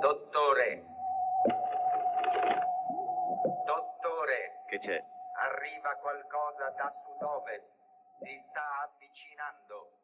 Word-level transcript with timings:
Dottore. 0.00 0.82
Dottore. 3.66 4.62
Che 4.66 4.78
c'è? 4.78 5.04
Arriva 5.36 5.94
qualcosa 5.96 6.70
da 6.70 6.90
sud-ovest. 7.04 7.68
Si 8.22 8.44
sta 8.48 8.88
avvicinando. 8.88 9.99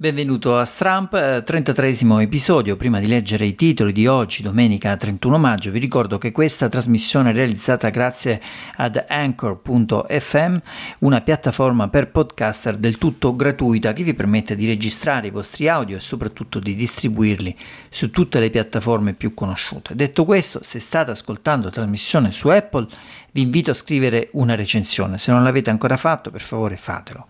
Benvenuto 0.00 0.56
a 0.56 0.64
Stramp, 0.64 1.42
33 1.42 1.88
eh, 1.88 2.22
episodio. 2.22 2.74
Prima 2.74 3.00
di 3.00 3.06
leggere 3.06 3.44
i 3.44 3.54
titoli 3.54 3.92
di 3.92 4.06
oggi, 4.06 4.42
domenica 4.42 4.96
31 4.96 5.36
maggio, 5.36 5.70
vi 5.70 5.78
ricordo 5.78 6.16
che 6.16 6.32
questa 6.32 6.70
trasmissione 6.70 7.28
è 7.28 7.34
realizzata 7.34 7.90
grazie 7.90 8.40
ad 8.76 9.04
Anchor.fm, 9.06 10.56
una 11.00 11.20
piattaforma 11.20 11.90
per 11.90 12.10
podcaster 12.10 12.78
del 12.78 12.96
tutto 12.96 13.36
gratuita 13.36 13.92
che 13.92 14.02
vi 14.02 14.14
permette 14.14 14.56
di 14.56 14.64
registrare 14.64 15.26
i 15.26 15.30
vostri 15.30 15.68
audio 15.68 15.98
e 15.98 16.00
soprattutto 16.00 16.60
di 16.60 16.74
distribuirli 16.74 17.54
su 17.90 18.10
tutte 18.10 18.40
le 18.40 18.48
piattaforme 18.48 19.12
più 19.12 19.34
conosciute. 19.34 19.94
Detto 19.94 20.24
questo, 20.24 20.60
se 20.62 20.80
state 20.80 21.10
ascoltando 21.10 21.66
la 21.66 21.72
trasmissione 21.72 22.32
su 22.32 22.48
Apple, 22.48 22.86
vi 23.32 23.42
invito 23.42 23.70
a 23.70 23.74
scrivere 23.74 24.30
una 24.32 24.54
recensione. 24.54 25.18
Se 25.18 25.30
non 25.30 25.42
l'avete 25.42 25.68
ancora 25.68 25.98
fatto, 25.98 26.30
per 26.30 26.40
favore 26.40 26.78
fatelo 26.78 27.26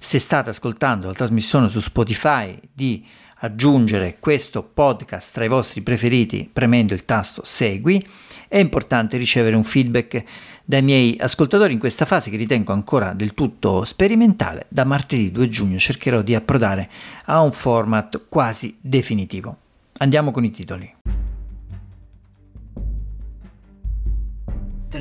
se 0.00 0.18
state 0.18 0.50
ascoltando 0.50 1.08
la 1.08 1.12
trasmissione 1.12 1.68
su 1.68 1.80
Spotify 1.80 2.58
di 2.72 3.04
aggiungere 3.40 4.16
questo 4.18 4.62
podcast 4.62 5.32
tra 5.32 5.44
i 5.44 5.48
vostri 5.48 5.82
preferiti 5.82 6.48
premendo 6.52 6.94
il 6.94 7.04
tasto 7.04 7.42
segui. 7.44 8.04
È 8.48 8.56
importante 8.56 9.16
ricevere 9.16 9.56
un 9.56 9.64
feedback 9.64 10.24
dai 10.64 10.82
miei 10.82 11.16
ascoltatori 11.20 11.72
in 11.72 11.78
questa 11.78 12.04
fase 12.04 12.30
che 12.30 12.36
ritengo 12.36 12.72
ancora 12.72 13.12
del 13.12 13.34
tutto 13.34 13.84
sperimentale. 13.84 14.66
Da 14.68 14.84
martedì 14.84 15.30
2 15.30 15.48
giugno 15.48 15.78
cercherò 15.78 16.22
di 16.22 16.34
approdare 16.34 16.88
a 17.26 17.40
un 17.42 17.52
format 17.52 18.22
quasi 18.28 18.76
definitivo. 18.80 19.56
Andiamo 19.98 20.30
con 20.30 20.44
i 20.44 20.50
titoli. 20.50 20.97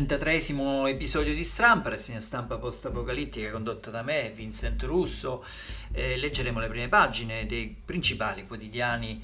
33 0.05 0.89
episodio 0.89 1.33
di 1.33 1.43
Strampa, 1.43 1.89
rassegna 1.89 2.19
stampa 2.19 2.59
post-apocalittica 2.59 3.49
condotta 3.49 3.89
da 3.89 4.03
me, 4.03 4.31
Vincent 4.31 4.83
Russo. 4.83 5.43
Eh, 5.91 6.17
leggeremo 6.17 6.59
le 6.59 6.67
prime 6.67 6.87
pagine 6.87 7.47
dei 7.47 7.75
principali 7.83 8.45
quotidiani 8.45 9.19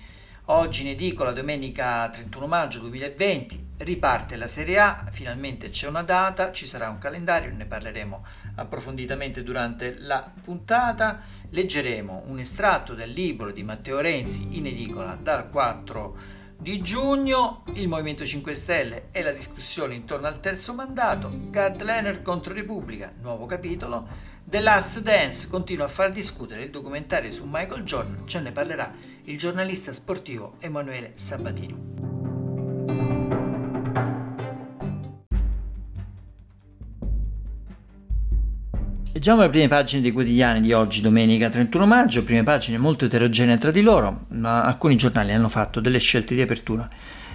oggi 0.45 0.81
in 0.81 0.88
edicola, 0.88 1.31
domenica 1.31 2.09
31 2.09 2.47
maggio 2.47 2.80
2020. 2.80 3.65
Riparte 3.77 4.35
la 4.35 4.47
Serie 4.47 4.80
A, 4.80 5.05
finalmente 5.11 5.69
c'è 5.69 5.88
una 5.88 6.02
data, 6.02 6.52
ci 6.52 6.65
sarà 6.65 6.89
un 6.89 6.97
calendario, 6.97 7.52
ne 7.52 7.67
parleremo 7.67 8.25
approfonditamente 8.55 9.43
durante 9.43 9.95
la 9.99 10.27
puntata. 10.41 11.21
Leggeremo 11.49 12.23
un 12.25 12.39
estratto 12.39 12.95
del 12.95 13.11
libro 13.11 13.52
di 13.52 13.61
Matteo 13.61 13.99
Renzi 13.99 14.58
in 14.58 14.65
edicola 14.65 15.15
dal 15.21 15.52
4 15.52 16.41
di 16.64 16.80
giugno 16.81 17.66
il 17.73 17.89
Movimento 17.89 18.23
5 18.23 18.53
Stelle 18.53 19.08
e 19.11 19.22
la 19.22 19.33
discussione 19.33 19.95
intorno 19.95 20.28
al 20.28 20.39
terzo 20.39 20.73
mandato, 20.73 21.30
Gad 21.50 21.81
Leonard 21.81 22.22
contro 22.22 22.53
Repubblica, 22.53 23.11
nuovo 23.20 23.45
capitolo, 23.45 24.08
The 24.45 24.61
Last 24.61 25.02
Dance 25.02 25.50
continua 25.50 25.86
a 25.86 25.89
far 25.89 26.14
discutere 26.14 26.64
il 26.64 26.70
documentario 26.70 27.33
su 27.33 27.44
Michael 27.45 27.83
Jordan, 27.83 28.25
ce 28.25 28.39
ne 28.39 28.53
parlerà 28.53 28.94
il 29.23 29.38
giornalista 29.38 29.92
sportivo 29.92 30.53
Emanuele 30.59 31.11
Sabatino. 31.16 32.02
Leggiamo 39.23 39.43
le 39.43 39.49
prime 39.52 39.69
pagine 39.69 40.02
dei 40.02 40.11
quotidiani 40.11 40.59
di 40.59 40.73
oggi, 40.73 40.99
domenica 40.99 41.47
31 41.47 41.85
maggio, 41.85 42.25
prime 42.25 42.43
pagine 42.43 42.77
molto 42.77 43.05
eterogenee 43.05 43.57
tra 43.57 43.71
di 43.71 43.81
loro, 43.81 44.25
ma 44.31 44.65
alcuni 44.65 44.97
giornali 44.97 45.31
hanno 45.31 45.47
fatto 45.47 45.80
delle 45.80 45.99
scelte 45.99 46.35
di 46.35 46.41
apertura 46.41 46.89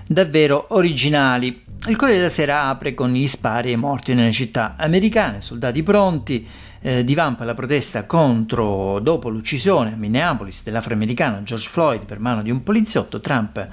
davvero 0.06 0.67
originali. 0.75 1.64
Il 1.86 1.96
Corriere 1.96 2.20
della 2.20 2.30
Sera 2.30 2.64
apre 2.64 2.92
con 2.92 3.11
gli 3.11 3.27
spari 3.27 3.73
e 3.73 3.77
morti 3.77 4.13
nelle 4.13 4.33
città 4.33 4.74
americane, 4.77 5.40
soldati 5.40 5.83
pronti, 5.83 6.46
eh, 6.83 7.05
divampa 7.05 7.45
la 7.45 7.55
protesta 7.55 8.05
contro, 8.05 8.98
dopo 8.98 9.30
l'uccisione 9.30 9.95
a 9.95 9.96
Minneapolis 9.96 10.64
dell'afroamericano 10.64 11.42
George 11.42 11.70
Floyd 11.70 12.05
per 12.05 12.18
mano 12.18 12.42
di 12.42 12.51
un 12.51 12.63
poliziotto, 12.63 13.18
Trump 13.20 13.67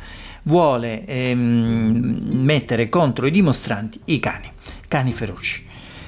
vuole 0.44 1.04
ehm, 1.06 2.30
mettere 2.32 2.88
contro 2.88 3.28
i 3.28 3.32
dimostranti 3.32 4.00
i 4.06 4.22
cani, 4.22 4.50
cani 4.88 5.12
feroci. 5.12 5.65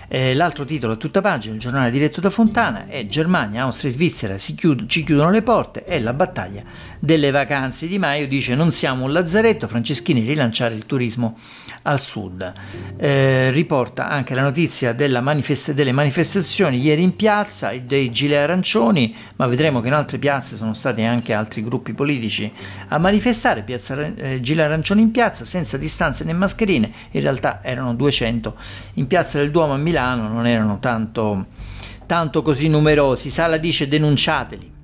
Eh, 0.09 0.33
l'altro 0.33 0.63
titolo 0.63 0.93
a 0.93 0.95
tutta 0.95 1.19
pagina, 1.19 1.55
il 1.55 1.59
giornale 1.59 1.91
diretto 1.91 2.21
da 2.21 2.29
Fontana, 2.29 2.85
è 2.87 3.07
Germania, 3.07 3.63
Austria 3.63 3.91
e 3.91 3.93
Svizzera 3.93 4.35
chiud- 4.35 4.87
ci 4.87 5.03
chiudono 5.03 5.31
le 5.31 5.41
porte, 5.41 5.83
è 5.83 5.99
la 5.99 6.13
battaglia 6.13 6.63
delle 6.99 7.29
vacanze. 7.29 7.87
Di 7.87 7.97
Maio 7.97 8.27
dice 8.27 8.55
non 8.55 8.71
siamo 8.71 9.03
un 9.03 9.11
lazzaretto, 9.11 9.67
Franceschini 9.67 10.21
rilanciare 10.21 10.75
il 10.75 10.85
turismo 10.85 11.37
al 11.83 11.99
sud. 11.99 12.53
Eh, 12.97 13.51
riporta 13.51 14.07
anche 14.07 14.33
la 14.33 14.41
notizia 14.41 14.95
manifest- 15.21 15.73
delle 15.73 15.91
manifestazioni 15.91 16.79
ieri 16.79 17.03
in 17.03 17.15
piazza, 17.15 17.71
dei 17.77 18.09
gilet 18.11 18.39
arancioni, 18.39 19.13
ma 19.35 19.47
vedremo 19.47 19.81
che 19.81 19.87
in 19.87 19.93
altre 19.93 20.17
piazze 20.17 20.55
sono 20.55 20.73
stati 20.73 21.01
anche 21.01 21.33
altri 21.33 21.63
gruppi 21.63 21.93
politici 21.93 22.51
a 22.89 22.97
manifestare, 22.97 23.63
piazza, 23.63 24.13
eh, 24.15 24.39
gilet 24.39 24.65
arancioni 24.65 25.01
in 25.01 25.11
piazza, 25.11 25.43
senza 25.43 25.77
distanze 25.77 26.23
né 26.23 26.33
mascherine, 26.33 26.91
in 27.11 27.21
realtà 27.21 27.59
erano 27.61 27.93
200, 27.93 28.55
in 28.95 29.07
piazza 29.07 29.37
del 29.37 29.51
Duomo 29.51 29.73
a 29.73 29.77
Milano 29.77 29.96
non 30.05 30.45
erano 30.47 30.79
tanto, 30.79 31.47
tanto 32.05 32.41
così 32.41 32.67
numerosi, 32.67 33.29
Sala 33.29 33.57
dice 33.57 33.87
denunciateli. 33.87 34.75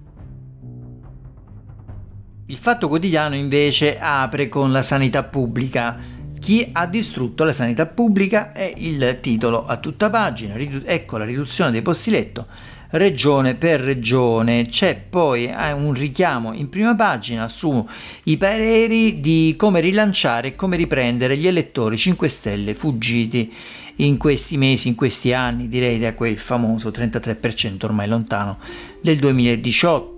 Il 2.47 2.57
Fatto 2.57 2.87
Quotidiano 2.87 3.35
invece 3.35 3.97
apre 3.99 4.49
con 4.49 4.71
la 4.71 4.81
sanità 4.81 5.23
pubblica 5.23 6.21
chi 6.43 6.69
ha 6.73 6.85
distrutto 6.87 7.45
la 7.45 7.53
sanità 7.53 7.85
pubblica 7.85 8.51
è 8.51 8.73
il 8.75 9.19
titolo 9.21 9.65
a 9.65 9.77
tutta 9.77 10.09
pagina. 10.09 10.55
Ecco 10.57 11.15
la 11.15 11.23
riduzione 11.23 11.71
dei 11.71 11.81
posti 11.81 12.11
letto 12.11 12.47
regione 12.93 13.55
per 13.55 13.79
regione. 13.79 14.67
C'è 14.67 15.01
poi 15.09 15.45
eh, 15.45 15.71
un 15.71 15.93
richiamo 15.93 16.53
in 16.53 16.69
prima 16.69 16.95
pagina 16.95 17.47
sui 17.47 18.37
pareri 18.37 19.19
di 19.19 19.55
come 19.57 19.79
rilanciare 19.79 20.49
e 20.49 20.55
come 20.55 20.75
riprendere 20.75 21.37
gli 21.37 21.47
elettori 21.47 21.97
5 21.97 22.27
Stelle 22.27 22.75
fuggiti 22.75 23.51
in 23.97 24.17
questi 24.17 24.57
mesi, 24.57 24.87
in 24.87 24.95
questi 24.95 25.33
anni, 25.33 25.67
direi 25.67 25.99
da 25.99 26.13
quel 26.13 26.37
famoso 26.37 26.89
33% 26.89 27.85
ormai 27.85 28.07
lontano 28.07 28.59
del 29.01 29.17
2018. 29.17 30.13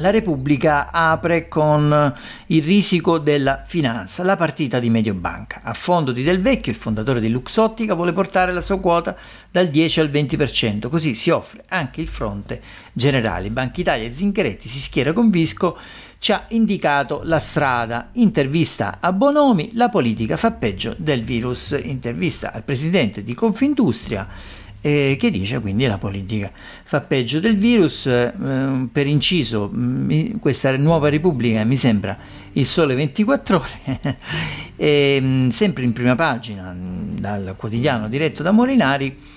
La 0.00 0.10
Repubblica 0.10 0.90
apre 0.92 1.48
con 1.48 2.14
il 2.48 2.62
risico 2.62 3.16
della 3.16 3.62
finanza, 3.64 4.22
la 4.24 4.36
partita 4.36 4.78
di 4.78 4.90
Mediobanca. 4.90 5.60
A 5.62 5.72
fondo 5.72 6.12
di 6.12 6.22
Del 6.22 6.42
Vecchio, 6.42 6.70
il 6.70 6.76
fondatore 6.76 7.18
di 7.18 7.30
Luxottica, 7.30 7.94
vuole 7.94 8.12
portare 8.12 8.52
la 8.52 8.60
sua 8.60 8.78
quota 8.78 9.16
dal 9.50 9.68
10 9.68 10.00
al 10.00 10.10
20%, 10.10 10.90
così 10.90 11.14
si 11.14 11.30
offre 11.30 11.64
anche 11.68 12.02
il 12.02 12.08
fronte 12.08 12.60
generale. 12.92 13.48
Banca 13.48 13.80
Italia 13.80 14.06
e 14.06 14.12
Zingaretti 14.12 14.68
si 14.68 14.80
schiera 14.80 15.14
con 15.14 15.30
Visco, 15.30 15.78
ci 16.18 16.32
ha 16.32 16.46
indicato 16.48 17.20
la 17.24 17.38
strada. 17.38 18.10
Intervista 18.14 18.98
a 19.00 19.12
Bonomi, 19.12 19.70
la 19.74 19.88
politica 19.88 20.36
fa 20.36 20.50
peggio 20.52 20.94
del 20.98 21.22
virus. 21.22 21.78
Intervista 21.82 22.52
al 22.52 22.62
presidente 22.62 23.22
di 23.22 23.34
Confindustria 23.34 24.28
eh, 24.86 25.16
che 25.18 25.32
dice 25.32 25.58
quindi 25.60 25.84
la 25.86 25.98
politica 25.98 26.50
fa 26.84 27.00
peggio 27.00 27.40
del 27.40 27.56
virus. 27.56 28.06
Eh, 28.06 28.32
per 28.92 29.06
inciso, 29.08 29.68
mi, 29.72 30.38
questa 30.38 30.76
nuova 30.76 31.08
Repubblica 31.08 31.64
mi 31.64 31.76
sembra 31.76 32.16
il 32.52 32.64
sole 32.64 32.94
24 32.94 33.56
ore, 33.56 34.18
e, 34.76 35.46
sempre 35.50 35.82
in 35.82 35.92
prima 35.92 36.14
pagina 36.14 36.74
dal 36.76 37.54
quotidiano 37.56 38.08
diretto 38.08 38.44
da 38.44 38.52
Molinari. 38.52 39.34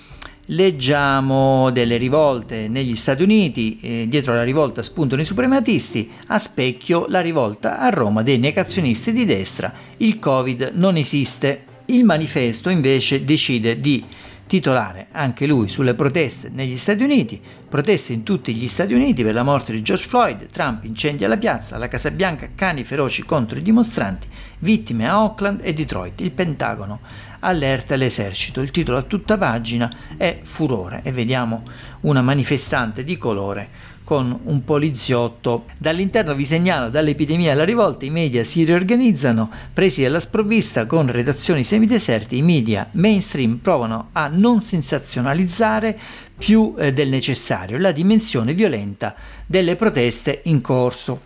Leggiamo 0.52 1.70
delle 1.70 1.96
rivolte 1.96 2.66
negli 2.66 2.96
Stati 2.96 3.22
Uniti, 3.22 3.78
eh, 3.80 4.06
dietro 4.08 4.34
la 4.34 4.42
rivolta 4.42 4.82
spuntano 4.82 5.22
i 5.22 5.24
suprematisti, 5.24 6.10
a 6.26 6.40
specchio 6.40 7.04
la 7.08 7.20
rivolta 7.20 7.78
a 7.78 7.88
Roma 7.88 8.24
dei 8.24 8.36
negazionisti 8.36 9.12
di 9.12 9.24
destra, 9.24 9.72
il 9.98 10.18
Covid 10.18 10.72
non 10.74 10.96
esiste. 10.96 11.66
Il 11.86 12.04
manifesto 12.04 12.68
invece 12.68 13.24
decide 13.24 13.80
di 13.80 14.04
titolare 14.50 15.06
anche 15.12 15.46
lui 15.46 15.68
sulle 15.68 15.94
proteste 15.94 16.50
negli 16.52 16.76
Stati 16.76 17.04
Uniti, 17.04 17.40
proteste 17.68 18.12
in 18.12 18.24
tutti 18.24 18.52
gli 18.52 18.66
Stati 18.66 18.92
Uniti 18.92 19.22
per 19.22 19.32
la 19.32 19.44
morte 19.44 19.70
di 19.72 19.80
George 19.80 20.08
Floyd, 20.08 20.48
Trump 20.50 20.82
incendia 20.82 21.28
la 21.28 21.36
piazza, 21.36 21.78
la 21.78 21.86
Casa 21.86 22.10
Bianca 22.10 22.48
cani 22.56 22.82
feroci 22.82 23.22
contro 23.22 23.60
i 23.60 23.62
dimostranti, 23.62 24.26
vittime 24.58 25.08
a 25.08 25.12
Auckland 25.12 25.60
e 25.62 25.72
Detroit, 25.72 26.20
il 26.22 26.32
Pentagono 26.32 26.98
allerta 27.38 27.94
l'esercito. 27.94 28.60
Il 28.60 28.72
titolo 28.72 28.98
a 28.98 29.02
tutta 29.02 29.38
pagina 29.38 29.88
è 30.16 30.40
Furore 30.42 31.02
e 31.04 31.12
vediamo 31.12 31.62
una 32.00 32.20
manifestante 32.20 33.04
di 33.04 33.16
colore 33.16 33.68
con 34.10 34.40
un 34.42 34.64
poliziotto. 34.64 35.66
Dall'interno 35.78 36.34
vi 36.34 36.44
segnalo, 36.44 36.90
dall'epidemia 36.90 37.52
alla 37.52 37.64
rivolta, 37.64 38.04
i 38.06 38.10
media 38.10 38.42
si 38.42 38.64
riorganizzano, 38.64 39.48
presi 39.72 40.04
alla 40.04 40.18
sprovvista 40.18 40.84
con 40.84 41.08
redazioni 41.12 41.62
semideserti, 41.62 42.38
i 42.38 42.42
media 42.42 42.88
mainstream 42.90 43.58
provano 43.58 44.08
a 44.10 44.26
non 44.26 44.60
sensazionalizzare 44.60 45.96
più 46.36 46.74
eh, 46.76 46.92
del 46.92 47.08
necessario 47.08 47.78
la 47.78 47.92
dimensione 47.92 48.52
violenta 48.52 49.14
delle 49.46 49.76
proteste 49.76 50.40
in 50.46 50.60
corso. 50.60 51.20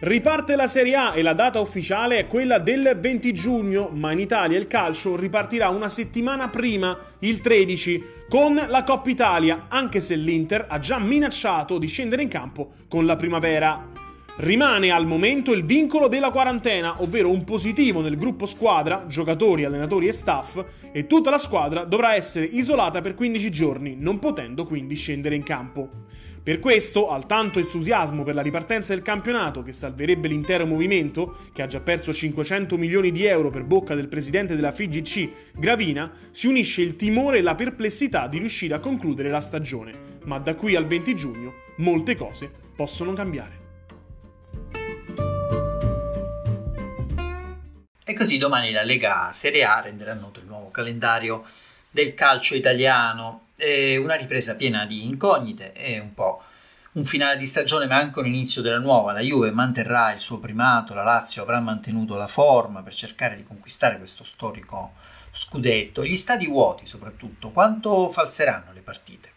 Riparte 0.00 0.54
la 0.54 0.68
Serie 0.68 0.94
A 0.94 1.16
e 1.16 1.22
la 1.22 1.32
data 1.32 1.58
ufficiale 1.58 2.18
è 2.18 2.26
quella 2.28 2.60
del 2.60 2.96
20 3.00 3.32
giugno, 3.32 3.90
ma 3.92 4.12
in 4.12 4.20
Italia 4.20 4.56
il 4.56 4.68
calcio 4.68 5.16
ripartirà 5.16 5.70
una 5.70 5.88
settimana 5.88 6.48
prima, 6.48 6.96
il 7.20 7.40
13, 7.40 8.04
con 8.28 8.54
la 8.68 8.84
Coppa 8.84 9.10
Italia, 9.10 9.64
anche 9.66 9.98
se 9.98 10.14
l'Inter 10.14 10.66
ha 10.68 10.78
già 10.78 11.00
minacciato 11.00 11.78
di 11.78 11.88
scendere 11.88 12.22
in 12.22 12.28
campo 12.28 12.74
con 12.88 13.06
la 13.06 13.16
primavera. 13.16 13.97
Rimane 14.40 14.90
al 14.92 15.04
momento 15.04 15.52
il 15.52 15.64
vincolo 15.64 16.06
della 16.06 16.30
quarantena, 16.30 17.02
ovvero 17.02 17.28
un 17.28 17.42
positivo 17.42 18.00
nel 18.00 18.16
gruppo 18.16 18.46
squadra, 18.46 19.06
giocatori, 19.08 19.64
allenatori 19.64 20.06
e 20.06 20.12
staff, 20.12 20.64
e 20.92 21.08
tutta 21.08 21.28
la 21.28 21.38
squadra 21.38 21.82
dovrà 21.82 22.14
essere 22.14 22.44
isolata 22.44 23.00
per 23.00 23.16
15 23.16 23.50
giorni, 23.50 23.96
non 23.98 24.20
potendo 24.20 24.64
quindi 24.64 24.94
scendere 24.94 25.34
in 25.34 25.42
campo. 25.42 25.90
Per 26.40 26.60
questo, 26.60 27.08
al 27.08 27.26
tanto 27.26 27.58
entusiasmo 27.58 28.22
per 28.22 28.36
la 28.36 28.40
ripartenza 28.40 28.94
del 28.94 29.02
campionato 29.02 29.64
che 29.64 29.72
salverebbe 29.72 30.28
l'intero 30.28 30.66
movimento, 30.66 31.38
che 31.52 31.62
ha 31.62 31.66
già 31.66 31.80
perso 31.80 32.12
500 32.12 32.78
milioni 32.78 33.10
di 33.10 33.24
euro 33.24 33.50
per 33.50 33.64
bocca 33.64 33.96
del 33.96 34.06
presidente 34.06 34.54
della 34.54 34.70
FIGC, 34.70 35.30
Gravina, 35.56 36.12
si 36.30 36.46
unisce 36.46 36.80
il 36.80 36.94
timore 36.94 37.38
e 37.38 37.42
la 37.42 37.56
perplessità 37.56 38.28
di 38.28 38.38
riuscire 38.38 38.74
a 38.74 38.78
concludere 38.78 39.30
la 39.30 39.40
stagione. 39.40 39.92
Ma 40.26 40.38
da 40.38 40.54
qui 40.54 40.76
al 40.76 40.86
20 40.86 41.16
giugno 41.16 41.54
molte 41.78 42.14
cose 42.14 42.48
possono 42.76 43.14
cambiare. 43.14 43.66
E 48.08 48.14
così 48.14 48.38
domani 48.38 48.70
la 48.70 48.84
Lega 48.84 49.30
Serie 49.34 49.64
A 49.64 49.80
renderà 49.80 50.14
noto 50.14 50.40
il 50.40 50.46
nuovo 50.46 50.70
calendario 50.70 51.44
del 51.90 52.14
calcio 52.14 52.54
italiano 52.54 53.48
è 53.54 53.96
una 53.96 54.14
ripresa 54.14 54.56
piena 54.56 54.86
di 54.86 55.04
incognite 55.04 55.74
e 55.74 55.98
un 55.98 56.14
po' 56.14 56.42
un 56.92 57.04
finale 57.04 57.36
di 57.36 57.46
stagione 57.46 57.86
ma 57.86 57.96
anche 57.96 58.18
un 58.18 58.26
inizio 58.26 58.62
della 58.62 58.78
nuova. 58.78 59.12
La 59.12 59.20
Juve 59.20 59.50
manterrà 59.50 60.10
il 60.14 60.20
suo 60.20 60.38
primato, 60.38 60.94
la 60.94 61.02
Lazio 61.02 61.42
avrà 61.42 61.60
mantenuto 61.60 62.14
la 62.14 62.28
forma 62.28 62.80
per 62.80 62.94
cercare 62.94 63.36
di 63.36 63.44
conquistare 63.44 63.98
questo 63.98 64.24
storico 64.24 64.94
scudetto. 65.30 66.02
Gli 66.02 66.16
stadi 66.16 66.46
vuoti 66.46 66.86
soprattutto, 66.86 67.50
quanto 67.50 68.10
falseranno 68.10 68.72
le 68.72 68.80
partite? 68.80 69.32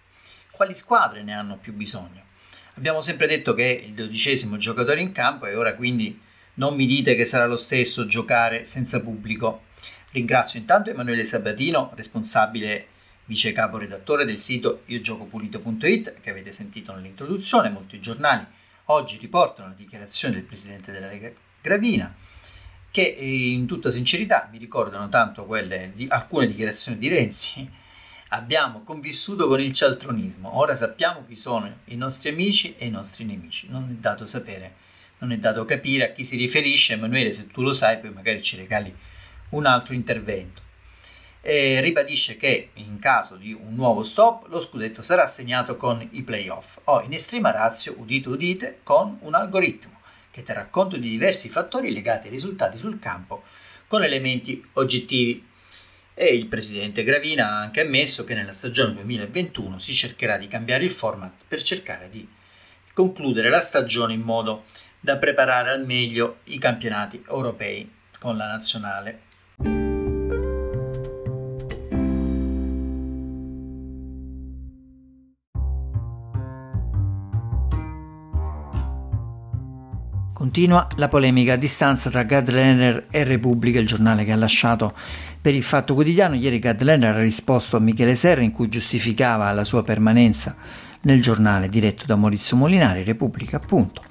Quali 0.49 0.73
squadre 0.75 1.23
ne 1.23 1.33
hanno 1.33 1.57
più 1.57 1.73
bisogno? 1.73 2.23
Abbiamo 2.75 3.01
sempre 3.01 3.27
detto 3.27 3.53
che 3.53 3.65
è 3.65 3.83
il 3.83 3.95
dodicesimo 3.95 4.55
giocatore 4.55 5.01
in 5.01 5.11
campo 5.11 5.45
e 5.45 5.55
ora 5.55 5.75
quindi 5.75 6.29
non 6.61 6.75
mi 6.75 6.85
dite 6.85 7.15
che 7.15 7.25
sarà 7.25 7.47
lo 7.47 7.57
stesso 7.57 8.05
giocare 8.05 8.65
senza 8.65 9.01
pubblico. 9.01 9.63
Ringrazio 10.11 10.59
intanto 10.59 10.91
Emanuele 10.91 11.25
Sabatino, 11.25 11.91
responsabile 11.95 12.85
vice 13.25 13.51
capo 13.51 13.79
redattore 13.79 14.25
del 14.25 14.37
sito 14.37 14.83
iogioco.pulito.it 14.85 16.19
che 16.19 16.29
avete 16.29 16.51
sentito 16.51 16.93
nell'introduzione, 16.93 17.71
molti 17.71 17.99
giornali 17.99 18.45
oggi 18.85 19.17
riportano 19.17 19.69
la 19.69 19.73
dichiarazione 19.73 20.35
del 20.35 20.43
presidente 20.43 20.91
della 20.91 21.07
Lega 21.07 21.31
Gravina 21.61 22.13
che 22.91 23.01
in 23.01 23.65
tutta 23.65 23.89
sincerità 23.89 24.47
mi 24.51 24.59
ricordano 24.59 25.09
tanto 25.09 25.45
quelle 25.45 25.91
di 25.95 26.05
alcune 26.09 26.45
dichiarazioni 26.45 26.99
di 26.99 27.07
Renzi. 27.07 27.69
Abbiamo 28.33 28.83
convissuto 28.83 29.47
con 29.47 29.59
il 29.59 29.73
cialtronismo, 29.73 30.57
ora 30.57 30.75
sappiamo 30.75 31.25
chi 31.25 31.35
sono 31.35 31.73
i 31.85 31.95
nostri 31.95 32.29
amici 32.29 32.75
e 32.75 32.85
i 32.85 32.91
nostri 32.91 33.23
nemici. 33.23 33.67
Non 33.69 33.87
è 33.89 33.93
dato 33.93 34.25
sapere, 34.25 34.75
non 35.21 35.31
è 35.31 35.37
dato 35.37 35.65
capire 35.65 36.09
a 36.09 36.11
chi 36.11 36.23
si 36.23 36.35
riferisce. 36.35 36.93
Emanuele, 36.93 37.31
se 37.31 37.47
tu 37.47 37.61
lo 37.61 37.73
sai, 37.73 37.99
poi 37.99 38.11
magari 38.11 38.41
ci 38.41 38.57
regali 38.57 38.93
un 39.49 39.65
altro 39.65 39.93
intervento 39.93 40.69
e 41.41 41.81
ribadisce 41.81 42.37
che 42.37 42.69
in 42.75 42.99
caso 42.99 43.35
di 43.35 43.51
un 43.51 43.73
nuovo 43.73 44.03
stop 44.03 44.47
lo 44.49 44.61
scudetto 44.61 45.01
sarà 45.01 45.23
assegnato 45.23 45.75
con 45.75 46.07
i 46.11 46.21
playoff 46.21 46.77
o 46.83 47.01
in 47.01 47.13
estrema 47.13 47.49
razio, 47.49 47.95
udite 47.97 48.29
udite, 48.29 48.79
con 48.83 49.17
un 49.21 49.33
algoritmo 49.33 49.99
che 50.29 50.43
terrà 50.43 50.67
conto 50.67 50.97
di 50.97 51.09
diversi 51.09 51.49
fattori 51.49 51.91
legati 51.91 52.27
ai 52.27 52.33
risultati 52.33 52.77
sul 52.77 52.99
campo 52.99 53.43
con 53.87 54.03
elementi 54.03 54.63
oggettivi. 54.73 55.49
E 56.13 56.35
il 56.35 56.45
presidente 56.45 57.03
Gravina 57.03 57.47
ha 57.47 57.59
anche 57.59 57.81
ammesso 57.81 58.23
che 58.23 58.35
nella 58.35 58.53
stagione 58.53 58.93
2021 58.93 59.79
si 59.79 59.93
cercherà 59.93 60.37
di 60.37 60.47
cambiare 60.47 60.83
il 60.83 60.91
format 60.91 61.31
per 61.47 61.63
cercare 61.63 62.09
di 62.09 62.27
concludere 62.93 63.49
la 63.49 63.59
stagione 63.59 64.13
in 64.13 64.21
modo 64.21 64.65
da 65.01 65.17
preparare 65.17 65.71
al 65.71 65.83
meglio 65.83 66.37
i 66.45 66.59
campionati 66.59 67.23
europei 67.27 67.91
con 68.19 68.37
la 68.37 68.45
nazionale 68.45 69.29
Continua 80.41 80.87
la 80.95 81.07
polemica 81.07 81.53
a 81.53 81.55
distanza 81.55 82.09
tra 82.09 82.23
Gad 82.23 82.49
Lerner 82.49 83.05
e 83.11 83.23
Repubblica, 83.23 83.79
il 83.79 83.85
giornale 83.85 84.23
che 84.23 84.31
ha 84.31 84.35
lasciato 84.35 84.91
per 85.39 85.53
il 85.53 85.61
Fatto 85.61 85.93
Quotidiano. 85.93 86.33
Ieri 86.33 86.57
Gad 86.57 86.81
Lerner 86.81 87.15
ha 87.15 87.21
risposto 87.21 87.77
a 87.77 87.79
Michele 87.79 88.15
Serra 88.15 88.41
in 88.41 88.49
cui 88.49 88.67
giustificava 88.67 89.51
la 89.51 89.63
sua 89.63 89.83
permanenza 89.83 90.55
nel 91.01 91.21
giornale 91.21 91.69
diretto 91.69 92.05
da 92.07 92.15
Maurizio 92.15 92.57
Molinari, 92.57 93.03
Repubblica 93.03 93.57
appunto. 93.57 94.01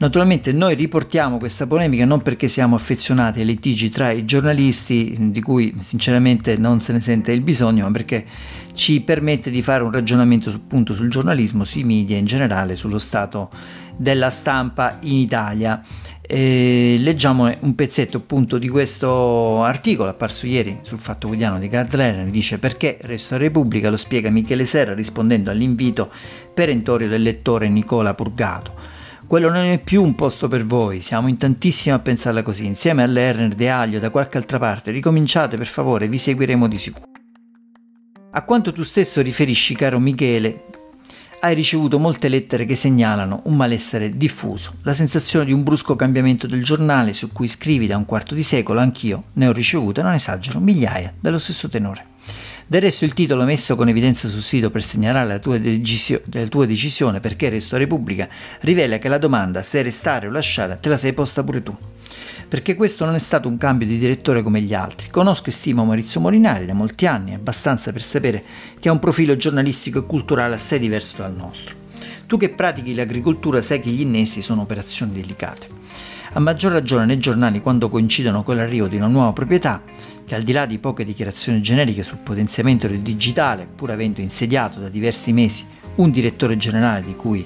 Naturalmente 0.00 0.52
noi 0.52 0.76
riportiamo 0.76 1.36
questa 1.36 1.66
polemica 1.66 2.06
non 2.06 2.22
perché 2.22 2.48
siamo 2.48 2.74
affezionati 2.74 3.40
ai 3.40 3.44
litigi 3.44 3.90
tra 3.90 4.10
i 4.10 4.24
giornalisti, 4.24 5.14
di 5.30 5.42
cui 5.42 5.74
sinceramente 5.76 6.56
non 6.56 6.80
se 6.80 6.94
ne 6.94 7.00
sente 7.00 7.32
il 7.32 7.42
bisogno, 7.42 7.84
ma 7.84 7.90
perché 7.90 8.24
ci 8.72 9.02
permette 9.02 9.50
di 9.50 9.60
fare 9.60 9.82
un 9.82 9.92
ragionamento 9.92 10.48
appunto 10.48 10.94
sul 10.94 11.10
giornalismo, 11.10 11.64
sui 11.64 11.84
media 11.84 12.16
in 12.16 12.24
generale, 12.24 12.76
sullo 12.76 12.98
stato 12.98 13.50
della 13.94 14.30
stampa 14.30 14.96
in 15.02 15.18
Italia. 15.18 15.84
E 16.22 16.96
leggiamo 16.98 17.54
un 17.60 17.74
pezzetto 17.74 18.16
appunto 18.16 18.56
di 18.56 18.68
questo 18.70 19.62
articolo 19.62 20.08
apparso 20.08 20.46
ieri 20.46 20.78
sul 20.80 20.98
Fatto 20.98 21.26
Quotidiano 21.26 21.58
di 21.58 21.68
Gard 21.68 21.94
Lerner, 21.94 22.28
dice 22.28 22.58
perché 22.58 22.96
Resto 23.02 23.36
Repubblica, 23.36 23.90
lo 23.90 23.98
spiega 23.98 24.30
Michele 24.30 24.64
Serra 24.64 24.94
rispondendo 24.94 25.50
all'invito 25.50 26.10
perentorio 26.54 27.06
del 27.06 27.20
lettore 27.20 27.68
Nicola 27.68 28.14
Purgato. 28.14 28.89
Quello 29.30 29.48
non 29.48 29.62
è 29.62 29.78
più 29.78 30.02
un 30.02 30.16
posto 30.16 30.48
per 30.48 30.66
voi, 30.66 31.00
siamo 31.00 31.28
in 31.28 31.36
tantissimi 31.36 31.94
a 31.94 32.00
pensarla 32.00 32.42
così, 32.42 32.66
insieme 32.66 33.04
a 33.04 33.06
Lerner, 33.06 33.54
De 33.54 33.70
Aglio, 33.70 34.00
da 34.00 34.10
qualche 34.10 34.38
altra 34.38 34.58
parte, 34.58 34.90
ricominciate 34.90 35.56
per 35.56 35.68
favore, 35.68 36.08
vi 36.08 36.18
seguiremo 36.18 36.66
di 36.66 36.78
sicuro. 36.78 37.06
A 38.32 38.42
quanto 38.42 38.72
tu 38.72 38.82
stesso 38.82 39.22
riferisci, 39.22 39.76
caro 39.76 40.00
Michele, 40.00 40.64
hai 41.42 41.54
ricevuto 41.54 42.00
molte 42.00 42.26
lettere 42.26 42.64
che 42.64 42.74
segnalano 42.74 43.42
un 43.44 43.54
malessere 43.54 44.16
diffuso, 44.16 44.78
la 44.82 44.94
sensazione 44.94 45.44
di 45.44 45.52
un 45.52 45.62
brusco 45.62 45.94
cambiamento 45.94 46.48
del 46.48 46.64
giornale 46.64 47.14
su 47.14 47.30
cui 47.30 47.46
scrivi 47.46 47.86
da 47.86 47.96
un 47.96 48.06
quarto 48.06 48.34
di 48.34 48.42
secolo, 48.42 48.80
anch'io 48.80 49.26
ne 49.34 49.46
ho 49.46 49.52
ricevute, 49.52 50.02
non 50.02 50.14
esagero, 50.14 50.58
migliaia, 50.58 51.14
dello 51.20 51.38
stesso 51.38 51.68
tenore. 51.68 52.09
Del 52.70 52.82
resto 52.82 53.04
il 53.04 53.14
titolo 53.14 53.42
messo 53.42 53.74
con 53.74 53.88
evidenza 53.88 54.28
sul 54.28 54.42
sito 54.42 54.70
per 54.70 54.84
segnalare 54.84 55.26
la 55.26 55.38
tua, 55.40 55.58
decisio- 55.58 56.22
la 56.30 56.46
tua 56.46 56.66
decisione 56.66 57.18
perché 57.18 57.48
Resto 57.48 57.76
Repubblica 57.76 58.28
rivela 58.60 58.98
che 58.98 59.08
la 59.08 59.18
domanda 59.18 59.64
se 59.64 59.82
restare 59.82 60.28
o 60.28 60.30
lasciare 60.30 60.78
te 60.80 60.88
la 60.88 60.96
sei 60.96 61.12
posta 61.12 61.42
pure 61.42 61.64
tu 61.64 61.76
perché 62.46 62.76
questo 62.76 63.04
non 63.04 63.16
è 63.16 63.18
stato 63.18 63.48
un 63.48 63.56
cambio 63.56 63.88
di 63.88 63.98
direttore 63.98 64.44
come 64.44 64.60
gli 64.60 64.72
altri. 64.72 65.10
Conosco 65.10 65.48
e 65.48 65.52
stimo 65.52 65.84
Maurizio 65.84 66.20
Molinari 66.20 66.64
da 66.64 66.72
molti 66.72 67.06
anni, 67.06 67.34
abbastanza 67.34 67.90
per 67.90 68.02
sapere 68.02 68.40
che 68.78 68.88
ha 68.88 68.92
un 68.92 69.00
profilo 69.00 69.36
giornalistico 69.36 69.98
e 69.98 70.06
culturale 70.06 70.54
assai 70.54 70.78
diverso 70.78 71.16
dal 71.16 71.34
nostro. 71.34 71.74
Tu 72.28 72.36
che 72.36 72.50
pratichi 72.50 72.94
l'agricoltura 72.94 73.62
sai 73.62 73.80
che 73.80 73.90
gli 73.90 74.02
innesti 74.02 74.42
sono 74.42 74.62
operazioni 74.62 75.14
delicate. 75.14 75.66
A 76.32 76.38
maggior 76.38 76.70
ragione 76.70 77.06
nei 77.06 77.18
giornali 77.18 77.60
quando 77.60 77.88
coincidono 77.88 78.44
con 78.44 78.54
l'arrivo 78.54 78.86
di 78.86 78.94
una 78.94 79.08
nuova 79.08 79.32
proprietà, 79.32 79.82
che 80.24 80.36
al 80.36 80.44
di 80.44 80.52
là 80.52 80.64
di 80.64 80.78
poche 80.78 81.02
dichiarazioni 81.02 81.60
generiche 81.60 82.04
sul 82.04 82.18
potenziamento 82.18 82.86
del 82.86 83.00
digitale, 83.00 83.66
pur 83.66 83.90
avendo 83.90 84.20
insediato 84.20 84.78
da 84.78 84.88
diversi 84.88 85.32
mesi 85.32 85.66
un 85.96 86.12
direttore 86.12 86.56
generale 86.56 87.04
di 87.04 87.16
cui 87.16 87.44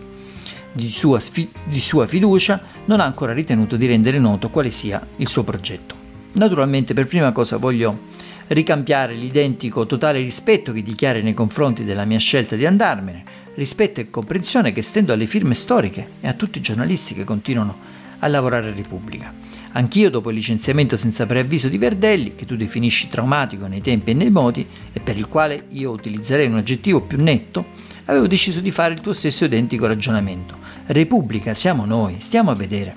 di 0.71 0.93
sua, 0.93 1.19
di 1.65 1.81
sua 1.81 2.07
fiducia, 2.07 2.61
non 2.85 3.01
ha 3.01 3.05
ancora 3.05 3.33
ritenuto 3.33 3.77
di 3.77 3.87
rendere 3.87 4.19
noto 4.19 4.51
quale 4.51 4.69
sia 4.69 5.01
il 5.17 5.29
suo 5.29 5.45
progetto. 5.45 5.95
Naturalmente 6.33 6.93
per 6.93 7.07
prima 7.07 7.33
cosa 7.33 7.57
voglio 7.57 8.13
ricambiare 8.49 9.15
l'identico 9.15 9.87
totale 9.87 10.19
rispetto 10.19 10.73
che 10.73 10.83
dichiari 10.83 11.23
nei 11.23 11.33
confronti 11.33 11.85
della 11.85 12.05
mia 12.05 12.19
scelta 12.19 12.55
di 12.55 12.67
andarmene, 12.67 13.25
rispetto 13.55 14.01
e 14.01 14.11
comprensione 14.11 14.75
che 14.75 14.83
stendo 14.83 15.15
alle 15.15 15.25
firme 15.25 15.55
storiche 15.55 16.07
e 16.21 16.29
a 16.29 16.35
tutti 16.35 16.59
i 16.59 16.61
giornalisti 16.61 17.15
che 17.15 17.25
continuano 17.25 17.94
a 18.25 18.29
lavorare 18.29 18.69
a 18.69 18.75
Repubblica. 18.75 19.33
Anch'io, 19.73 20.09
dopo 20.09 20.31
il 20.31 20.37
licenziamento 20.37 20.97
senza 20.97 21.27
preavviso 21.27 21.69
di 21.69 21.79
Verdelli, 21.79 22.35
che 22.35 22.47
tu 22.47 22.57
definisci 22.57 23.09
traumatico 23.09 23.67
nei 23.67 23.83
tempi 23.83 24.13
e 24.13 24.15
nei 24.15 24.31
modi, 24.31 24.67
e 24.93 25.01
per 25.01 25.19
il 25.19 25.29
quale 25.29 25.67
io 25.71 25.91
utilizzerei 25.91 26.47
un 26.47 26.57
aggettivo 26.57 27.03
più 27.03 27.21
netto, 27.21 27.65
avevo 28.07 28.27
deciso 28.27 28.61
di 28.61 28.71
fare 28.71 28.95
il 28.95 29.01
tuo 29.01 29.13
stesso 29.13 29.45
identico 29.45 29.87
ragionamento. 29.87 30.57
Repubblica, 30.87 31.55
siamo 31.55 31.85
noi, 31.85 32.17
stiamo 32.19 32.51
a 32.51 32.55
vedere. 32.55 32.97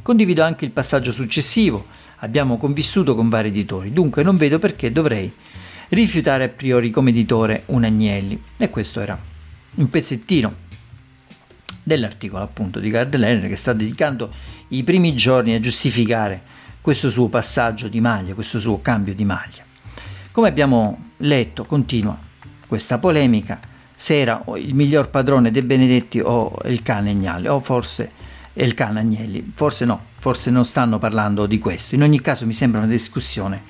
Condivido 0.00 0.42
anche 0.42 0.64
il 0.64 0.70
passaggio 0.70 1.12
successivo, 1.12 1.86
abbiamo 2.20 2.56
convissuto 2.56 3.14
con 3.14 3.28
vari 3.28 3.48
editori, 3.48 3.92
dunque 3.92 4.22
non 4.22 4.38
vedo 4.38 4.58
perché 4.58 4.90
dovrei 4.90 5.30
rifiutare 5.90 6.44
a 6.44 6.48
priori 6.48 6.90
come 6.90 7.10
editore 7.10 7.64
un 7.66 7.84
Agnelli. 7.84 8.40
E 8.56 8.70
questo 8.70 9.00
era 9.00 9.18
un 9.74 9.90
pezzettino 9.90 10.66
dell'articolo 11.88 12.44
appunto 12.44 12.78
di 12.78 12.90
Gardner 12.90 13.48
che 13.48 13.56
sta 13.56 13.72
dedicando 13.72 14.30
i 14.68 14.84
primi 14.84 15.16
giorni 15.16 15.54
a 15.54 15.60
giustificare 15.60 16.40
questo 16.80 17.10
suo 17.10 17.28
passaggio 17.28 17.88
di 17.88 18.00
maglia, 18.00 18.34
questo 18.34 18.60
suo 18.60 18.80
cambio 18.80 19.14
di 19.14 19.24
maglia. 19.24 19.64
Come 20.30 20.48
abbiamo 20.48 21.10
letto, 21.16 21.64
continua 21.64 22.16
questa 22.68 22.98
polemica 22.98 23.58
se 23.94 24.20
era 24.20 24.44
il 24.54 24.74
miglior 24.74 25.10
padrone 25.10 25.50
dei 25.50 25.62
Benedetti 25.62 26.20
o 26.20 26.56
il 26.66 26.82
cane 26.82 27.10
Agnelli, 27.10 27.48
o 27.48 27.58
forse 27.58 28.12
il 28.52 28.72
cane 28.74 29.00
Agnelli, 29.00 29.52
forse 29.54 29.84
no, 29.84 30.00
forse 30.18 30.50
non 30.50 30.64
stanno 30.64 30.98
parlando 30.98 31.46
di 31.46 31.58
questo. 31.58 31.96
In 31.96 32.02
ogni 32.02 32.20
caso 32.20 32.46
mi 32.46 32.52
sembra 32.52 32.78
una 32.78 32.88
discussione, 32.88 33.60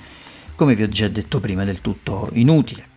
come 0.53 0.75
vi 0.75 0.83
ho 0.83 0.89
già 0.89 1.07
detto 1.07 1.39
prima, 1.39 1.63
del 1.63 1.81
tutto 1.81 2.29
inutile. 2.33 2.87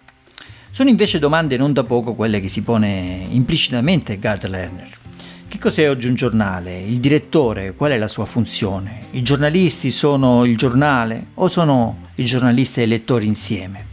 Sono 0.70 0.90
invece 0.90 1.18
domande 1.18 1.56
non 1.56 1.72
da 1.72 1.84
poco 1.84 2.14
quelle 2.14 2.40
che 2.40 2.48
si 2.48 2.62
pone 2.62 3.26
implicitamente 3.30 4.18
Gard 4.18 4.46
Lerner. 4.46 5.01
Che 5.52 5.59
cos'è 5.59 5.90
oggi 5.90 6.09
un 6.09 6.14
giornale? 6.14 6.80
Il 6.80 6.99
direttore, 6.99 7.75
qual 7.75 7.90
è 7.90 7.99
la 7.99 8.09
sua 8.09 8.25
funzione? 8.25 9.09
I 9.11 9.21
giornalisti 9.21 9.90
sono 9.90 10.47
il 10.47 10.56
giornale 10.56 11.26
o 11.35 11.47
sono 11.49 12.09
i 12.14 12.25
giornalisti 12.25 12.80
e 12.80 12.85
i 12.85 12.87
lettori 12.87 13.26
insieme? 13.26 13.85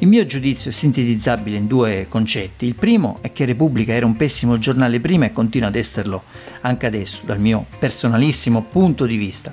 Il 0.00 0.08
mio 0.08 0.26
giudizio 0.26 0.68
è 0.68 0.72
sintetizzabile 0.74 1.56
in 1.56 1.66
due 1.66 2.08
concetti. 2.10 2.66
Il 2.66 2.74
primo 2.74 3.16
è 3.22 3.32
che 3.32 3.46
Repubblica 3.46 3.94
era 3.94 4.04
un 4.04 4.16
pessimo 4.16 4.58
giornale 4.58 5.00
prima 5.00 5.24
e 5.24 5.32
continua 5.32 5.68
ad 5.68 5.76
esserlo 5.76 6.24
anche 6.60 6.84
adesso, 6.84 7.22
dal 7.24 7.40
mio 7.40 7.64
personalissimo 7.78 8.60
punto 8.60 9.06
di 9.06 9.16
vista. 9.16 9.50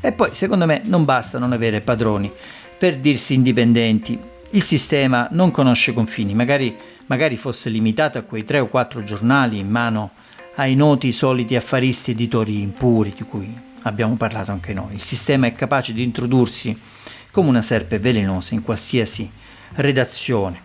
E 0.00 0.12
poi, 0.12 0.28
secondo 0.34 0.66
me, 0.66 0.82
non 0.84 1.04
basta 1.04 1.40
non 1.40 1.50
avere 1.50 1.80
padroni 1.80 2.30
per 2.78 2.98
dirsi 2.98 3.34
indipendenti. 3.34 4.16
Il 4.50 4.62
sistema 4.62 5.26
non 5.32 5.50
conosce 5.50 5.92
confini, 5.92 6.32
magari, 6.32 6.76
magari 7.06 7.36
fosse 7.36 7.70
limitato 7.70 8.18
a 8.18 8.22
quei 8.22 8.44
tre 8.44 8.60
o 8.60 8.68
quattro 8.68 9.02
giornali 9.02 9.58
in 9.58 9.68
mano 9.68 10.10
a 10.12 10.25
ai 10.56 10.74
noti 10.74 11.12
soliti 11.12 11.54
affaristi 11.56 12.12
editori 12.12 12.60
impuri 12.60 13.12
di 13.16 13.24
cui 13.24 13.54
abbiamo 13.82 14.16
parlato 14.16 14.50
anche 14.50 14.72
noi. 14.72 14.94
Il 14.94 15.02
sistema 15.02 15.46
è 15.46 15.52
capace 15.52 15.92
di 15.92 16.02
introdursi 16.02 16.78
come 17.30 17.48
una 17.48 17.62
serpe 17.62 17.98
velenosa 17.98 18.54
in 18.54 18.62
qualsiasi 18.62 19.30
redazione. 19.74 20.62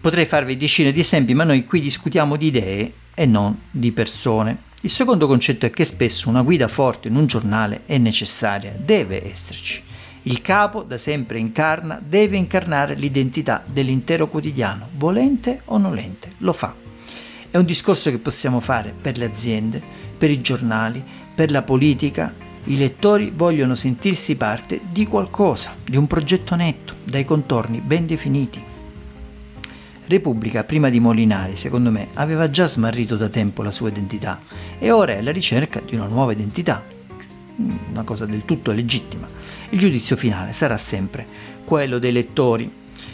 Potrei 0.00 0.24
farvi 0.24 0.56
decine 0.56 0.92
di 0.92 1.00
esempi, 1.00 1.34
ma 1.34 1.44
noi 1.44 1.66
qui 1.66 1.80
discutiamo 1.80 2.36
di 2.36 2.46
idee 2.46 2.92
e 3.14 3.26
non 3.26 3.56
di 3.70 3.92
persone. 3.92 4.68
Il 4.80 4.90
secondo 4.90 5.26
concetto 5.26 5.66
è 5.66 5.70
che 5.70 5.84
spesso 5.84 6.30
una 6.30 6.40
guida 6.40 6.68
forte 6.68 7.08
in 7.08 7.16
un 7.16 7.26
giornale 7.26 7.82
è 7.84 7.98
necessaria, 7.98 8.72
deve 8.74 9.30
esserci. 9.30 9.82
Il 10.22 10.40
capo 10.40 10.82
da 10.82 10.96
sempre 10.96 11.38
incarna, 11.38 12.00
deve 12.02 12.38
incarnare 12.38 12.94
l'identità 12.94 13.62
dell'intero 13.66 14.28
quotidiano, 14.28 14.88
volente 14.92 15.60
o 15.66 15.76
nolente, 15.76 16.32
lo 16.38 16.54
fa. 16.54 16.88
È 17.52 17.56
un 17.56 17.64
discorso 17.64 18.10
che 18.10 18.18
possiamo 18.18 18.60
fare 18.60 18.94
per 18.98 19.18
le 19.18 19.24
aziende, 19.24 19.82
per 20.16 20.30
i 20.30 20.40
giornali, 20.40 21.02
per 21.34 21.50
la 21.50 21.62
politica. 21.62 22.32
I 22.64 22.76
lettori 22.76 23.32
vogliono 23.34 23.74
sentirsi 23.74 24.36
parte 24.36 24.80
di 24.92 25.04
qualcosa, 25.08 25.74
di 25.84 25.96
un 25.96 26.06
progetto 26.06 26.54
netto, 26.54 26.94
dai 27.02 27.24
contorni 27.24 27.80
ben 27.80 28.06
definiti. 28.06 28.62
Repubblica, 30.06 30.62
prima 30.62 30.90
di 30.90 31.00
Molinari, 31.00 31.56
secondo 31.56 31.90
me, 31.90 32.08
aveva 32.14 32.50
già 32.50 32.68
smarrito 32.68 33.16
da 33.16 33.28
tempo 33.28 33.62
la 33.62 33.72
sua 33.72 33.88
identità 33.88 34.40
e 34.78 34.92
ora 34.92 35.14
è 35.14 35.18
alla 35.18 35.32
ricerca 35.32 35.80
di 35.84 35.96
una 35.96 36.06
nuova 36.06 36.30
identità, 36.30 36.84
una 37.56 38.04
cosa 38.04 38.26
del 38.26 38.44
tutto 38.44 38.70
legittima. 38.70 39.28
Il 39.70 39.78
giudizio 39.80 40.14
finale 40.14 40.52
sarà 40.52 40.78
sempre 40.78 41.26
quello 41.64 41.98
dei 41.98 42.12
lettori 42.12 42.70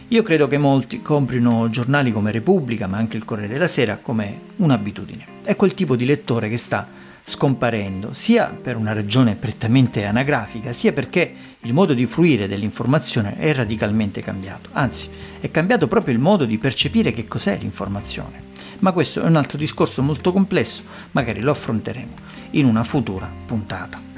io 0.08 0.22
credo 0.22 0.46
che 0.46 0.56
molti 0.56 1.02
comprino 1.02 1.68
giornali 1.68 2.12
come 2.12 2.30
Repubblica, 2.30 2.86
ma 2.86 2.96
anche 2.96 3.16
il 3.16 3.25
Corriere 3.25 3.52
della 3.52 3.66
Sera, 3.66 3.98
come 4.00 4.38
un'abitudine. 4.56 5.26
È 5.42 5.56
quel 5.56 5.75
tipo 5.75 5.96
di 5.96 6.04
lettore 6.04 6.48
che 6.48 6.58
sta 6.58 6.86
scomparendo, 7.25 8.10
sia 8.12 8.46
per 8.50 8.76
una 8.76 8.92
ragione 8.92 9.34
prettamente 9.34 10.04
anagrafica, 10.04 10.72
sia 10.72 10.92
perché 10.92 11.34
il 11.58 11.72
modo 11.72 11.92
di 11.92 12.06
fruire 12.06 12.46
dell'informazione 12.46 13.36
è 13.36 13.52
radicalmente 13.52 14.22
cambiato. 14.22 14.68
Anzi, 14.72 15.08
è 15.40 15.50
cambiato 15.50 15.88
proprio 15.88 16.14
il 16.14 16.20
modo 16.20 16.44
di 16.44 16.58
percepire 16.58 17.12
che 17.12 17.26
cos'è 17.26 17.58
l'informazione. 17.58 18.54
Ma 18.78 18.92
questo 18.92 19.22
è 19.22 19.26
un 19.26 19.34
altro 19.34 19.58
discorso 19.58 20.02
molto 20.02 20.32
complesso, 20.32 20.84
magari 21.10 21.40
lo 21.40 21.50
affronteremo 21.50 22.14
in 22.50 22.66
una 22.66 22.84
futura 22.84 23.28
puntata. 23.44 24.15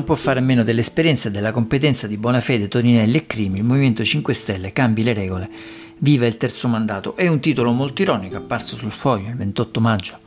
Non 0.00 0.08
può 0.08 0.14
fare 0.14 0.38
a 0.38 0.42
meno 0.42 0.62
dell'esperienza 0.62 1.28
e 1.28 1.30
della 1.30 1.52
competenza 1.52 2.06
di 2.06 2.16
Bonafede, 2.16 2.68
Toninelli 2.68 3.18
e 3.18 3.26
Crimi, 3.26 3.58
il 3.58 3.64
Movimento 3.64 4.02
5 4.02 4.32
Stelle 4.32 4.72
cambi 4.72 5.02
le 5.02 5.12
regole, 5.12 5.50
viva 5.98 6.26
il 6.26 6.38
terzo 6.38 6.68
mandato. 6.68 7.14
È 7.16 7.26
un 7.26 7.38
titolo 7.38 7.70
molto 7.72 8.00
ironico 8.00 8.36
apparso 8.36 8.76
sul 8.76 8.92
foglio 8.92 9.28
il 9.28 9.36
28 9.36 9.80
maggio 9.80 10.18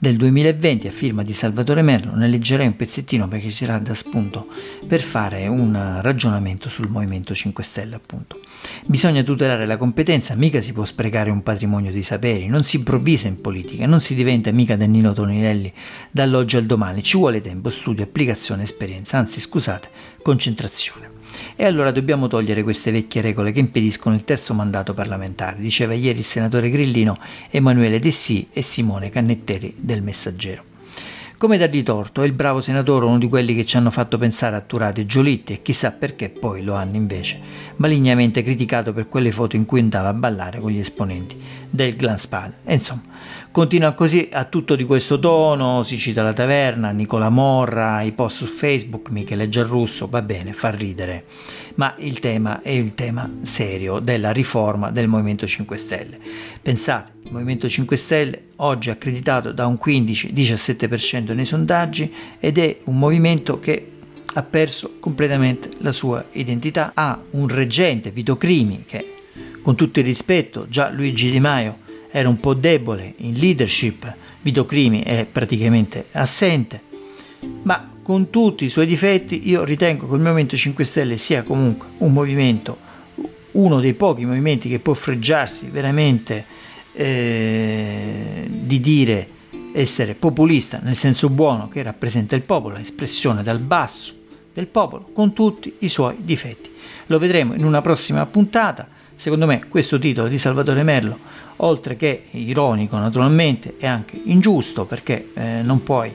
del 0.00 0.16
2020 0.16 0.88
a 0.88 0.90
firma 0.90 1.22
di 1.22 1.34
Salvatore 1.34 1.82
Merlo, 1.82 2.14
ne 2.14 2.26
leggerei 2.26 2.66
un 2.66 2.74
pezzettino 2.74 3.28
perché 3.28 3.50
ci 3.50 3.66
sarà 3.66 3.76
da 3.78 3.92
spunto 3.92 4.46
per 4.86 5.02
fare 5.02 5.46
un 5.46 5.98
ragionamento 6.00 6.70
sul 6.70 6.88
Movimento 6.88 7.34
5 7.34 7.62
Stelle 7.62 7.96
appunto. 7.96 8.40
Bisogna 8.86 9.22
tutelare 9.22 9.66
la 9.66 9.76
competenza, 9.76 10.34
mica 10.36 10.62
si 10.62 10.72
può 10.72 10.86
sprecare 10.86 11.28
un 11.28 11.42
patrimonio 11.42 11.92
di 11.92 12.02
saperi, 12.02 12.46
non 12.46 12.64
si 12.64 12.76
improvvisa 12.76 13.28
in 13.28 13.42
politica, 13.42 13.84
non 13.84 14.00
si 14.00 14.14
diventa 14.14 14.50
mica 14.52 14.74
Dannino 14.74 15.12
Toninelli 15.12 15.70
dall'oggi 16.10 16.56
al 16.56 16.64
domani, 16.64 17.02
ci 17.02 17.18
vuole 17.18 17.42
tempo, 17.42 17.68
studio, 17.68 18.02
applicazione, 18.02 18.62
esperienza, 18.62 19.18
anzi 19.18 19.38
scusate, 19.38 19.90
concentrazione. 20.22 21.19
E 21.56 21.64
allora 21.64 21.90
dobbiamo 21.90 22.26
togliere 22.26 22.62
queste 22.62 22.90
vecchie 22.90 23.20
regole 23.20 23.52
che 23.52 23.60
impediscono 23.60 24.14
il 24.14 24.24
terzo 24.24 24.54
mandato 24.54 24.94
parlamentare, 24.94 25.60
diceva 25.60 25.94
ieri 25.94 26.18
il 26.18 26.24
senatore 26.24 26.70
Grillino, 26.70 27.18
Emanuele 27.50 27.98
Dessì 27.98 28.48
e 28.52 28.62
Simone 28.62 29.10
Cannetteri 29.10 29.74
del 29.76 30.02
Messaggero. 30.02 30.68
Come 31.40 31.56
dargli 31.56 31.82
torto, 31.82 32.20
è 32.20 32.26
il 32.26 32.34
bravo 32.34 32.60
senatore 32.60 33.06
uno 33.06 33.16
di 33.16 33.26
quelli 33.26 33.54
che 33.54 33.64
ci 33.64 33.78
hanno 33.78 33.90
fatto 33.90 34.18
pensare 34.18 34.56
a 34.56 34.60
Turati 34.60 35.00
e 35.00 35.06
Giolitti 35.06 35.54
e 35.54 35.62
chissà 35.62 35.90
perché 35.90 36.28
poi 36.28 36.62
lo 36.62 36.74
hanno 36.74 36.96
invece 36.96 37.40
malignamente 37.76 38.42
criticato 38.42 38.92
per 38.92 39.08
quelle 39.08 39.32
foto 39.32 39.56
in 39.56 39.64
cui 39.64 39.80
andava 39.80 40.08
a 40.08 40.12
ballare 40.12 40.60
con 40.60 40.70
gli 40.70 40.78
esponenti 40.78 41.40
del 41.70 41.96
Glan 41.96 42.18
Spal. 42.18 42.52
E 42.62 42.74
insomma, 42.74 43.04
continua 43.50 43.94
così 43.94 44.28
a 44.30 44.44
tutto 44.44 44.76
di 44.76 44.84
questo 44.84 45.18
tono, 45.18 45.82
si 45.82 45.98
cita 45.98 46.22
la 46.22 46.32
taverna, 46.32 46.90
Nicola 46.90 47.30
Morra, 47.30 48.00
i 48.02 48.12
post 48.12 48.38
su 48.38 48.46
Facebook, 48.46 49.10
Michele 49.10 49.48
Giarrusso, 49.48 50.06
va 50.06 50.22
bene, 50.22 50.52
fa 50.52 50.70
ridere, 50.70 51.24
ma 51.74 51.94
il 51.98 52.20
tema 52.20 52.62
è 52.62 52.70
il 52.70 52.94
tema 52.94 53.28
serio 53.42 53.98
della 53.98 54.30
riforma 54.30 54.90
del 54.90 55.08
Movimento 55.08 55.46
5 55.46 55.76
Stelle. 55.76 56.18
Pensate, 56.62 57.12
il 57.24 57.32
Movimento 57.32 57.68
5 57.68 57.96
Stelle 57.96 58.42
oggi 58.56 58.88
è 58.88 58.92
accreditato 58.92 59.50
da 59.52 59.66
un 59.66 59.78
15-17% 59.84 61.34
nei 61.34 61.46
sondaggi 61.46 62.12
ed 62.38 62.58
è 62.58 62.78
un 62.84 62.98
movimento 62.98 63.58
che 63.58 63.90
ha 64.32 64.42
perso 64.42 64.98
completamente 65.00 65.70
la 65.78 65.92
sua 65.92 66.24
identità. 66.32 66.92
Ha 66.94 67.20
un 67.30 67.48
reggente, 67.48 68.12
Vito 68.12 68.36
Crimi, 68.36 68.84
che 68.86 69.14
con 69.60 69.74
tutto 69.74 69.98
il 69.98 70.04
rispetto, 70.04 70.66
già 70.68 70.88
Luigi 70.90 71.30
Di 71.30 71.40
Maio 71.40 71.79
era 72.10 72.28
un 72.28 72.40
po' 72.40 72.54
debole 72.54 73.14
in 73.18 73.34
leadership, 73.34 74.12
Vito 74.42 74.64
Crimi 74.64 75.02
è 75.02 75.26
praticamente 75.30 76.06
assente, 76.12 76.80
ma 77.62 77.90
con 78.02 78.30
tutti 78.30 78.64
i 78.64 78.68
suoi 78.68 78.86
difetti 78.86 79.48
io 79.48 79.64
ritengo 79.64 80.08
che 80.08 80.14
il 80.14 80.20
Movimento 80.20 80.56
5 80.56 80.84
Stelle 80.84 81.16
sia 81.16 81.42
comunque 81.42 81.88
un 81.98 82.12
movimento, 82.12 82.76
uno 83.52 83.80
dei 83.80 83.94
pochi 83.94 84.24
movimenti 84.24 84.68
che 84.68 84.78
può 84.78 84.94
freggiarsi 84.94 85.68
veramente 85.68 86.44
eh, 86.92 88.46
di 88.48 88.80
dire 88.80 89.28
essere 89.72 90.14
populista 90.14 90.80
nel 90.82 90.96
senso 90.96 91.28
buono 91.28 91.68
che 91.68 91.82
rappresenta 91.82 92.34
il 92.34 92.42
popolo, 92.42 92.76
espressione 92.76 93.42
dal 93.42 93.60
basso 93.60 94.14
del 94.52 94.66
popolo 94.66 95.08
con 95.12 95.32
tutti 95.32 95.74
i 95.80 95.88
suoi 95.88 96.16
difetti. 96.18 96.70
Lo 97.06 97.18
vedremo 97.18 97.54
in 97.54 97.64
una 97.64 97.80
prossima 97.80 98.26
puntata. 98.26 98.88
Secondo 99.20 99.44
me 99.44 99.66
questo 99.68 99.98
titolo 99.98 100.28
di 100.28 100.38
Salvatore 100.38 100.82
Merlo, 100.82 101.18
oltre 101.56 101.94
che 101.94 102.22
ironico 102.30 102.96
naturalmente, 102.96 103.74
è 103.76 103.86
anche 103.86 104.18
ingiusto 104.24 104.86
perché 104.86 105.32
eh, 105.34 105.60
non 105.60 105.82
puoi 105.82 106.10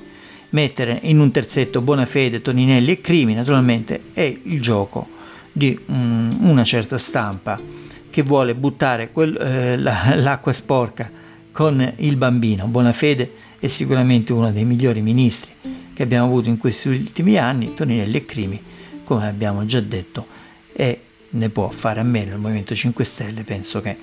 mettere 0.50 1.01
in 1.03 1.19
un 1.19 1.29
terzetto 1.29 1.81
buona 1.81 2.07
fede, 2.07 2.41
Toninelli 2.41 2.93
e 2.93 3.01
Crimi, 3.01 3.35
naturalmente 3.35 4.05
è 4.12 4.35
il 4.45 4.59
gioco 4.59 5.07
di 5.51 5.79
um, 5.85 6.50
una 6.50 6.63
certa 6.63 6.97
stampa 6.97 7.62
che 8.09 8.24
vuole 8.24 8.55
buttare 8.55 9.12
quel, 9.12 9.38
eh, 9.38 9.77
la, 9.77 10.15
l'acqua 10.15 10.51
sporca 10.51 11.07
con 11.51 11.93
il 11.97 12.15
bambino. 12.15 12.65
Bonafede 12.65 13.33
è 13.59 13.67
sicuramente 13.67 14.33
uno 14.33 14.51
dei 14.51 14.65
migliori 14.65 15.03
ministri 15.03 15.51
che 15.93 16.01
abbiamo 16.01 16.25
avuto 16.25 16.50
in 16.50 16.57
questi 16.57 16.88
ultimi 16.88 17.38
anni, 17.38 17.75
Toninelli 17.75 18.17
e 18.17 18.25
Crimi, 18.25 18.59
come 19.03 19.27
abbiamo 19.27 19.63
già 19.67 19.79
detto, 19.79 20.25
e 20.74 21.01
ne 21.36 21.50
può 21.50 21.70
fare 21.70 22.00
a 22.00 22.04
meno 22.04 22.34
il 22.34 22.39
Movimento 22.39 22.74
5 22.74 23.04
Stelle, 23.04 23.44
penso 23.44 23.82
che 23.82 23.98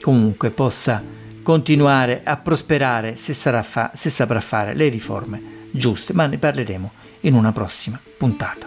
comunque 0.00 0.50
possa 0.50 1.02
continuare 1.42 2.22
a 2.24 2.36
prosperare 2.36 3.16
se, 3.16 3.34
fa- 3.34 3.90
se 3.94 4.10
saprà 4.10 4.40
fare 4.40 4.74
le 4.74 4.88
riforme 4.88 5.68
giuste, 5.70 6.12
ma 6.12 6.26
ne 6.26 6.38
parleremo 6.38 6.90
in 7.20 7.34
una 7.34 7.52
prossima 7.52 8.00
puntata. 8.16 8.66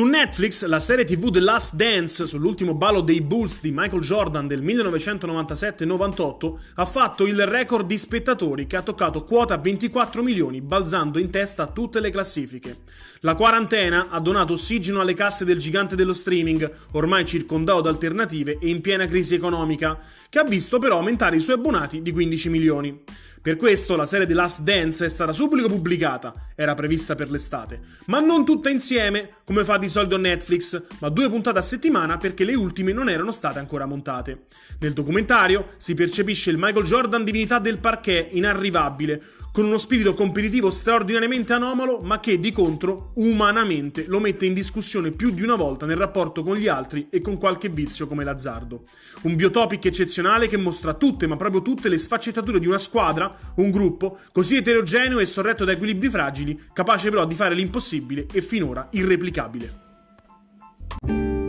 Su 0.00 0.06
Netflix 0.06 0.64
la 0.64 0.80
serie 0.80 1.04
tv 1.04 1.30
The 1.30 1.40
Last 1.40 1.74
Dance 1.74 2.26
sull'ultimo 2.26 2.72
ballo 2.72 3.02
dei 3.02 3.20
Bulls 3.20 3.60
di 3.60 3.70
Michael 3.70 4.00
Jordan 4.00 4.46
del 4.46 4.62
1997-98 4.62 6.54
ha 6.76 6.86
fatto 6.86 7.26
il 7.26 7.46
record 7.46 7.86
di 7.86 7.98
spettatori 7.98 8.66
che 8.66 8.76
ha 8.76 8.82
toccato 8.82 9.24
quota 9.24 9.58
24 9.58 10.22
milioni 10.22 10.62
balzando 10.62 11.18
in 11.18 11.28
testa 11.28 11.64
a 11.64 11.66
tutte 11.66 12.00
le 12.00 12.08
classifiche. 12.08 12.78
La 13.20 13.34
quarantena 13.34 14.08
ha 14.08 14.20
donato 14.20 14.54
ossigeno 14.54 15.02
alle 15.02 15.12
casse 15.12 15.44
del 15.44 15.58
gigante 15.58 15.96
dello 15.96 16.14
streaming, 16.14 16.72
ormai 16.92 17.26
circondato 17.26 17.82
da 17.82 17.90
alternative 17.90 18.56
e 18.58 18.70
in 18.70 18.80
piena 18.80 19.04
crisi 19.04 19.34
economica, 19.34 19.98
che 20.30 20.38
ha 20.38 20.44
visto 20.44 20.78
però 20.78 20.96
aumentare 20.96 21.36
i 21.36 21.40
suoi 21.40 21.56
abbonati 21.56 22.00
di 22.00 22.10
15 22.10 22.48
milioni. 22.48 23.02
Per 23.42 23.56
questo 23.56 23.96
la 23.96 24.04
serie 24.04 24.26
The 24.26 24.34
Last 24.34 24.60
Dance 24.60 25.06
è 25.06 25.08
stata 25.08 25.32
subito 25.32 25.66
pubblicata, 25.66 26.48
era 26.54 26.74
prevista 26.74 27.14
per 27.14 27.30
l'estate, 27.30 27.80
ma 28.06 28.20
non 28.20 28.44
tutta 28.44 28.68
insieme, 28.68 29.36
come 29.44 29.64
fa 29.64 29.78
di 29.78 29.88
solito 29.88 30.18
Netflix, 30.18 30.82
ma 30.98 31.08
due 31.08 31.30
puntate 31.30 31.58
a 31.58 31.62
settimana 31.62 32.18
perché 32.18 32.44
le 32.44 32.54
ultime 32.54 32.92
non 32.92 33.08
erano 33.08 33.32
state 33.32 33.58
ancora 33.58 33.86
montate. 33.86 34.42
Nel 34.80 34.92
documentario 34.92 35.68
si 35.78 35.94
percepisce 35.94 36.50
il 36.50 36.58
Michael 36.58 36.84
Jordan 36.84 37.24
divinità 37.24 37.58
del 37.58 37.78
parquet 37.78 38.28
inarrivabile, 38.32 39.22
con 39.52 39.64
uno 39.64 39.78
spirito 39.78 40.14
competitivo 40.14 40.70
straordinariamente 40.70 41.52
anomalo, 41.52 42.00
ma 42.00 42.20
che 42.20 42.38
di 42.38 42.52
contro 42.52 43.12
umanamente 43.14 44.04
lo 44.06 44.20
mette 44.20 44.46
in 44.46 44.54
discussione 44.54 45.10
più 45.10 45.30
di 45.30 45.42
una 45.42 45.56
volta 45.56 45.86
nel 45.86 45.96
rapporto 45.96 46.42
con 46.42 46.56
gli 46.56 46.68
altri 46.68 47.08
e 47.10 47.20
con 47.20 47.38
qualche 47.38 47.68
vizio 47.68 48.06
come 48.06 48.24
l'azzardo. 48.24 48.84
Un 49.22 49.36
biotopic 49.36 49.84
eccezionale 49.84 50.48
che 50.48 50.56
mostra 50.56 50.94
tutte, 50.94 51.26
ma 51.26 51.36
proprio 51.36 51.62
tutte 51.62 51.88
le 51.88 51.98
sfaccettature 51.98 52.60
di 52.60 52.66
una 52.66 52.78
squadra, 52.78 53.34
un 53.56 53.70
gruppo, 53.70 54.18
così 54.32 54.56
eterogeneo 54.56 55.18
e 55.18 55.26
sorretto 55.26 55.64
da 55.64 55.72
equilibri 55.72 56.08
fragili, 56.08 56.60
capace 56.72 57.10
però 57.10 57.26
di 57.26 57.34
fare 57.34 57.54
l'impossibile 57.54 58.26
e 58.32 58.40
finora 58.40 58.88
irreplicabile. 58.92 61.39